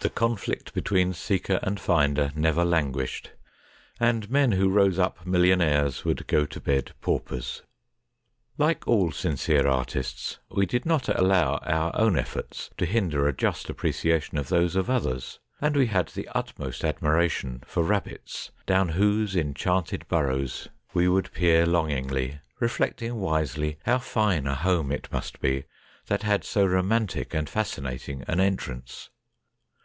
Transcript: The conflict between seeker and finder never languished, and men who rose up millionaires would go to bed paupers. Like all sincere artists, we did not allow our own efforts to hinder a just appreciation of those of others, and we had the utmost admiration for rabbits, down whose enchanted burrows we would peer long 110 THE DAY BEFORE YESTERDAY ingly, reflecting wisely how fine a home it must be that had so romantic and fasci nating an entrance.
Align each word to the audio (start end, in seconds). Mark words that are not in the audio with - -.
The 0.00 0.10
conflict 0.10 0.74
between 0.74 1.12
seeker 1.12 1.58
and 1.60 1.80
finder 1.80 2.30
never 2.36 2.64
languished, 2.64 3.32
and 3.98 4.30
men 4.30 4.52
who 4.52 4.68
rose 4.68 4.96
up 4.96 5.26
millionaires 5.26 6.04
would 6.04 6.28
go 6.28 6.46
to 6.46 6.60
bed 6.60 6.92
paupers. 7.00 7.62
Like 8.56 8.86
all 8.86 9.10
sincere 9.10 9.66
artists, 9.66 10.38
we 10.54 10.66
did 10.66 10.86
not 10.86 11.08
allow 11.08 11.56
our 11.64 11.90
own 11.98 12.16
efforts 12.16 12.70
to 12.76 12.86
hinder 12.86 13.26
a 13.26 13.32
just 13.34 13.68
appreciation 13.68 14.38
of 14.38 14.50
those 14.50 14.76
of 14.76 14.88
others, 14.88 15.40
and 15.60 15.74
we 15.76 15.88
had 15.88 16.06
the 16.10 16.28
utmost 16.28 16.84
admiration 16.84 17.64
for 17.66 17.82
rabbits, 17.82 18.52
down 18.66 18.90
whose 18.90 19.34
enchanted 19.34 20.06
burrows 20.06 20.68
we 20.94 21.08
would 21.08 21.32
peer 21.32 21.66
long 21.66 21.86
110 21.88 22.06
THE 22.06 22.14
DAY 22.14 22.20
BEFORE 22.20 22.24
YESTERDAY 22.24 22.58
ingly, 22.60 22.60
reflecting 22.60 23.14
wisely 23.16 23.78
how 23.84 23.98
fine 23.98 24.46
a 24.46 24.54
home 24.54 24.92
it 24.92 25.10
must 25.10 25.40
be 25.40 25.64
that 26.06 26.22
had 26.22 26.44
so 26.44 26.64
romantic 26.64 27.34
and 27.34 27.48
fasci 27.48 27.82
nating 27.82 28.24
an 28.28 28.38
entrance. 28.38 29.10